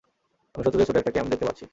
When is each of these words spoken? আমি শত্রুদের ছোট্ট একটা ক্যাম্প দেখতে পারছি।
আমি 0.53 0.63
শত্রুদের 0.65 0.87
ছোট্ট 0.87 0.99
একটা 1.01 1.13
ক্যাম্প 1.15 1.29
দেখতে 1.31 1.45
পারছি। 1.47 1.65